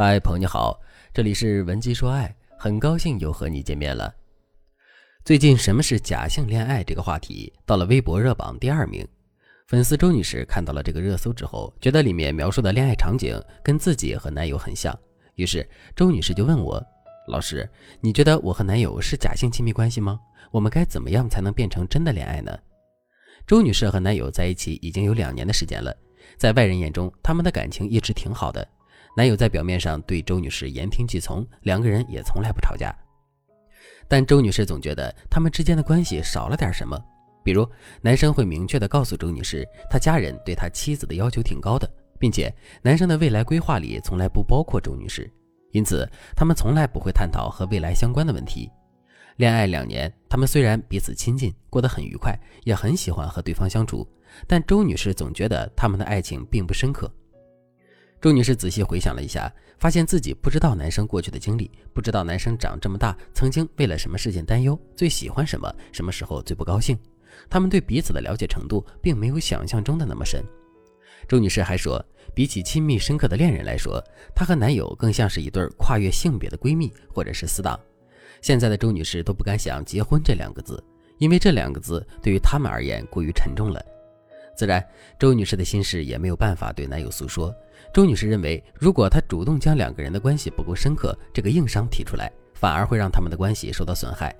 [0.00, 0.80] 嗨，朋友你好，
[1.12, 4.14] 这里是文姬说爱，很高兴又和你见面了。
[5.24, 9.04] 最近什么是假性恋爱这个话题到了微博热榜第二名，
[9.66, 14.96] 粉丝周女士看到了这个热搜之后，觉得里面描述的恋爱场景跟自己和男友很像，
[15.34, 16.80] 于是周女士就问我
[17.26, 17.68] ：“老师，
[18.00, 20.20] 你觉得我和男友是假性亲密关系吗？
[20.52, 22.56] 我们该怎么样才能变成真的恋爱呢？”
[23.48, 25.92] 周女士和男友在一起已经有两年的时间了，
[26.36, 28.64] 在外人眼中，他们的感情一直挺好的。
[29.16, 32.94] 男友在表面上对周女士言听计从，两个人也从来不吵架。
[34.06, 36.98] 但周女士总觉得他们之间的关系少了点什么，
[37.44, 37.68] 比如
[38.00, 45.30] 男生会明确地告诉周女士，他家人对他妻子的要求挺高的，并且男生的未来规划里从来不包括周女士，
[45.72, 48.70] 因此他们从来不会探讨和未来相关的问题。
[49.36, 54.08] 恋爱两年，他们虽然彼此亲近，过得很愉快，也很喜欢和对方相处，
[54.46, 57.12] 但周女士总觉得他们的爱情并不深刻。
[58.20, 66.98] 周女士仔细回想了一下，发现自己不知道男生过去的经历，不知道男生长这么大曾经为了什么事情担忧，最喜欢什么，什么时候最不高兴。
[67.48, 70.44] 他们对彼此的了解程度并没有想象中的那么深。
[71.28, 74.02] 周女士还说，比起亲密深刻的恋人来说，
[74.34, 77.78] 她和男友更像是一对跨越性别的闺蜜或者是死党。
[78.42, 80.82] 现在的周女士都不敢想结婚这两个字，
[81.18, 83.80] 因为这两个字对于他们而言过于沉重了。
[84.58, 84.84] 自然，
[85.20, 87.54] 周女士的心事也没有办法对男友诉说。
[87.94, 94.34] 周女士认为，如果她主动将两个人的关系不够深刻这个硬伤提出来，反而会让他们的关系受到损害。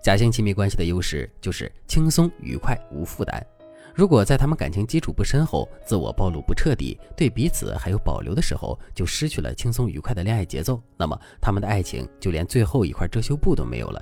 [0.00, 3.44] 假性亲密关系的优势就是轻松、愉快、无负担。
[3.92, 14.00] 如果在他们感情基础不深厚、自我暴露不彻底、对彼此还有保留的时候，就失去了轻松愉快的恋爱节奏，那么他们的爱情就连最后一块遮羞布都没有了。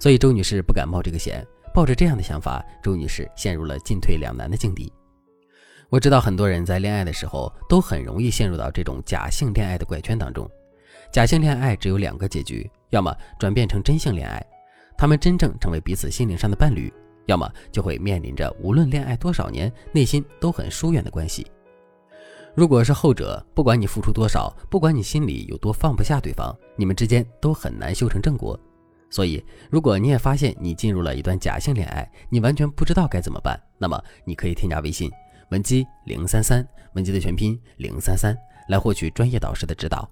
[0.00, 1.46] 所以，周女士不敢冒这个险。
[1.76, 4.90] 抱着这样的想法，周女士陷入了进退两难的境地。
[5.90, 10.50] 我知道很多人在恋爱的时候都很容易陷入到这种假性恋爱的怪圈当中。
[11.12, 14.42] 假性恋爱只有两个结局：要么转变成真性恋爱，
[14.96, 16.90] 他们真正成为彼此心灵上的伴侣；
[17.26, 21.46] 要么就会面临着无论恋爱多少年，内心都很疏远的关系。
[22.54, 28.58] 如果是后者，不管你付出多少，不管你心里有多放不下对方，你们之间都很难修成正果。
[29.08, 35.10] 所以，如果你也发现你进入了一段假性恋爱，你完全不知道该怎么办，那么你可以添加微信
[35.50, 38.36] 文姬零三三，文姬的全拼零三三，
[38.68, 40.08] 来获取专业导师的指导。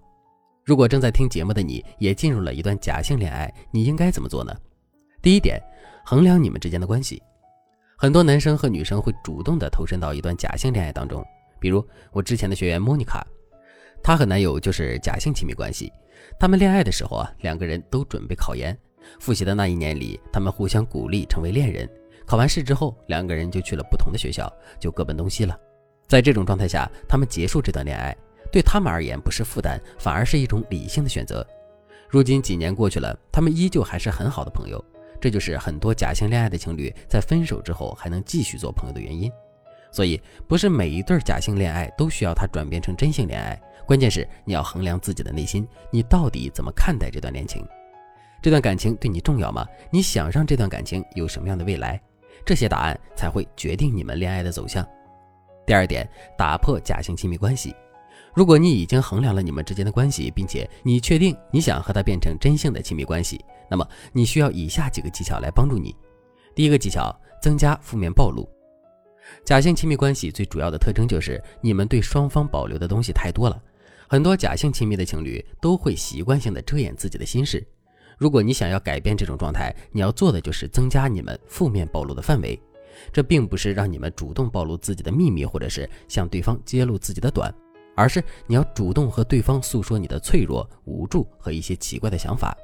[0.64, 4.54] 如果正在听节目的你也进入了一段假性恋爱，你应该怎么做呢？
[5.20, 5.60] 第一点，
[6.04, 7.22] 衡量你们之间的关系。
[7.98, 11.24] 很多男生和女生会主动的投身到一段假性恋爱当中，
[11.58, 13.26] 比如我之前的学员莫妮卡，
[14.04, 15.90] 她和男友就是假性亲密关系。
[16.38, 18.76] 他们恋爱的时候啊，两个人都准备考研。
[19.18, 21.88] 复习的那一年里，他们互相鼓励，成为恋人。
[22.26, 25.58] 考完试之后，两个人就去了不同的学校，就各奔东西了。
[26.06, 28.14] 在这种状态下，他们结束这段恋爱，
[28.52, 31.46] 对他们而言不是负担，反而是一种理性的选择。
[32.06, 34.84] 如今几年过去了，他们依旧还是很好的朋友。
[35.18, 39.32] 这就是很多假性恋爱的情侣在分手之后还能继续做朋友的原因。
[39.94, 43.56] 所以，不是每一对假性恋爱都需要它转变成真性恋爱，
[43.86, 47.64] 关键是你要衡量自己的内心，你到底怎么看待这段恋情。
[48.42, 49.64] 这段感情对你重要吗？
[49.92, 52.00] 你想让这段感情有什么样的未来？
[52.44, 54.84] 这些答案才会决定你们恋爱的走向。
[55.64, 56.04] 第二点，
[56.36, 57.72] 打破假性亲密关系。
[58.34, 65.94] 如果你已经衡量了你们之间的关系，并且你确定你想和他变成真性的亲密关系，那么你需要以下几个技巧来帮助你。
[66.52, 68.44] 第一个技巧，增加负面暴露。
[69.42, 73.62] 假性亲密关系最主要的特征就是你们对双方保留的东西太多了。
[74.06, 77.66] 很多假性亲密的情侣都会习惯性的遮掩自己的心事。
[78.16, 82.58] 如果你想要改变这种状态，你要做的就是增加你们负面暴露的范围。
[83.12, 87.52] 这并不是让你们主动暴露自己的秘密，或者是向对方揭露自己的短，
[87.96, 92.56] 而是你要主动和对方诉说你的脆弱、无助和一些奇怪的想法。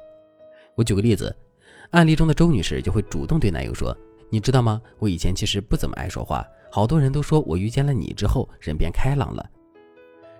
[0.75, 1.35] 我举个例子，
[1.89, 3.95] 案例中的周女士就会主动对男友说
[4.31, 4.81] ：“你知道吗？
[4.99, 9.47] 我以前其实不怎么爱说话，好多人都说我遇见了你之后人变开朗了。”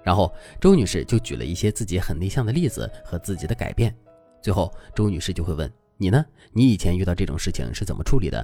[0.02, 3.96] 然后周女士就举了一些自己很内向的例子和自己的改变。
[4.42, 6.26] 最后，周女士就会问你呢？
[6.52, 8.44] 你以前遇到这种事情是怎么处理的？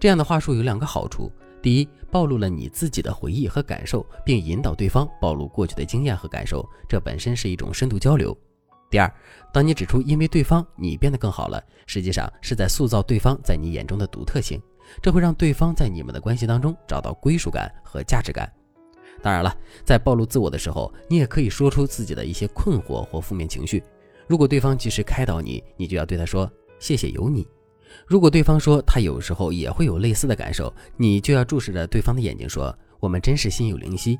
[0.00, 1.30] 这样的话术有两个好处：
[1.60, 8.32] 第一，暴露了你自己的回忆和感受，并引导对方暴露过去的经验和感受，这本身是一种深度交流；
[8.90, 9.14] 第二，
[9.52, 14.58] 当你指出因为对方你变得更好了，实际上是在塑造对方在你眼中的独特性，
[15.00, 18.52] 这会让对方在你们的关系当中找到归属感和价值感。
[19.22, 23.82] 当然了，在暴露自我的时候，你也可以说出自己的一些困惑或负面情绪。
[24.26, 27.46] 如果对方及时开导你，你就要对他说谢谢有你。
[28.06, 34.18] 如果对方说他有时候也会有类似的感受，你就要注视着对方的眼睛说我们真是心有灵犀。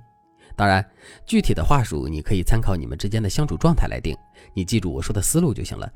[0.54, 0.86] 当然，
[1.24, 4.14] 具体的话术你可以参考你们之间的相处状态来定，
[4.54, 5.90] 你记住我说的思路就行了。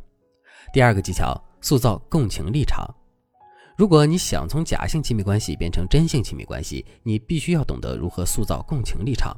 [0.72, 2.93] 第二个技巧，塑造共情立场。
[3.76, 9.37] 如果你想从假性亲密关系变成真性亲密关系，你必须要懂得如何塑造共情立场。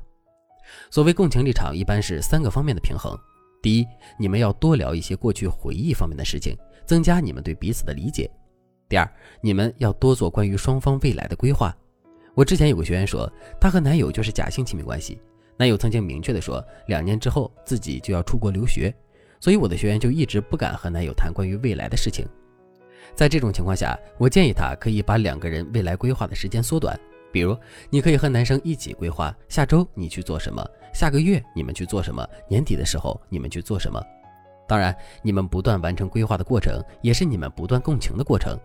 [0.93, 3.19] 所谓共情立场，一般是三个方面的平衡。
[3.61, 3.87] 第一，
[4.17, 6.57] 你们要多聊一些过去回忆方面的事情，
[6.87, 8.31] 增加你们对彼此的理解。
[8.89, 11.77] 第二，你们要多做关于双方未来的规划。
[12.35, 13.29] 我之前有个学员说，
[13.61, 15.21] 她和男友就是假性亲密关系，
[15.57, 18.95] 男友曾经明确的说，两年之后自己就要出国留学，
[19.41, 22.25] 所以我的学员就一直不敢和男友谈关于未来的事情。
[23.15, 26.99] 在这种情况下，我建议他可以把两个人未来规划的时间缩短。
[27.31, 27.57] 比如，
[27.91, 34.03] 你可以和男生一起规划下周你去做什么，下个月你们去做什么，年底的时候你们去做什么。
[34.67, 38.59] 当然，你们不断完成规划的过程，也是你们不断共情的过程。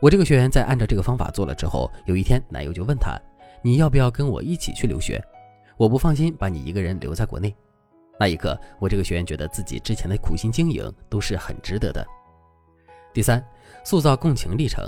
[0.00, 3.16] 我这个学员在按照这个方法做了之后，有一天男友就问他
[3.62, 5.22] ：“你要不要跟我一起去留学？
[5.76, 7.54] 我不放心把你一个人留在国内。”
[8.18, 12.04] 那一刻，我这个学员觉得自己之前的苦心经营都是很值得的。
[13.14, 13.40] 第三，
[13.84, 14.84] 塑造共情历程，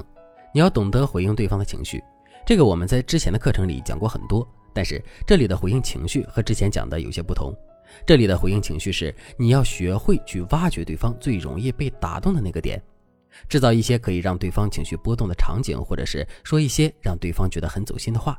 [0.52, 2.02] 你要懂得回应对方的情绪。
[2.44, 7.55] 这个我们在之前的课程里讲过很多，但是这里的回应情绪和之前讲的有些不同。
[8.05, 12.82] 这里的回应情绪是你要学会去挖掘对方最容易被打动的那个点，
[13.49, 18.37] 制造一些可以让对方情绪波动的场景，或者是说一些让对方觉得很走心的话，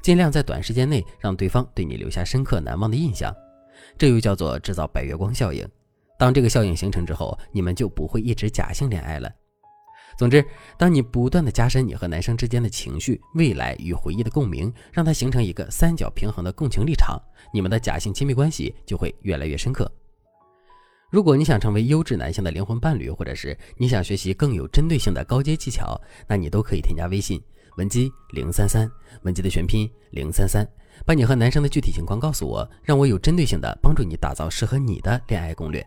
[0.00, 3.30] 尽量在短时间内让对方对你留下深刻难忘的印象。
[3.98, 5.68] 这又叫做制造白月光效应。
[6.18, 9.30] 当这个效应形成之后，你们就不会一直假性恋爱了。
[10.16, 10.42] 总之，
[10.78, 17.20] 当你不断的加深你和男生之间的情绪、未来与回忆的共鸣，让它形成一个三角平衡的共情立场，
[17.52, 19.90] 你们的假性亲密关系就会越来越深刻。
[21.10, 27.38] 如果你想成为优质男性的灵魂伴侣，或者是你想学习更有针对性的高阶技巧，那你都可以添加微信
[27.76, 28.90] 文姬零三三，
[29.22, 30.66] 文姬的全拼零三三，
[31.04, 35.86] 把你和男生的具体情况告诉我，让我有针对性的帮助你打造适合你的恋爱攻略。